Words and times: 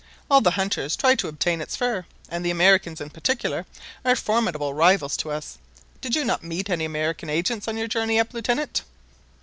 All 0.31 0.41
the 0.41 0.49
hunters 0.57 0.95
try 0.95 1.13
to 1.13 1.27
obtain 1.27 1.61
its 1.61 1.75
fur, 1.75 2.07
and 2.27 2.43
the 2.43 2.49
Americans 2.49 2.99
in 2.99 3.11
particular 3.11 3.67
are 4.03 4.15
formidable 4.15 4.73
rivals 4.73 5.15
to 5.17 5.29
us. 5.29 5.59
Did 6.01 6.15
you 6.15 6.25
not 6.25 6.43
meet 6.43 6.71
any 6.71 6.85
American 6.85 7.29
agents 7.29 7.67
on 7.67 7.77
your 7.77 7.87
journey 7.87 8.19
up, 8.19 8.33
Lieutenant?" 8.33 8.81